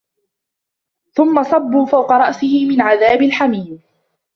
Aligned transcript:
ثُمَّ 1.13 1.43
صُبّوا 1.43 1.85
فَوقَ 1.85 2.11
رَأسِهِ 2.11 2.65
مِن 2.65 2.81
عَذابِ 2.81 3.21
الحَميمِ 3.21 3.81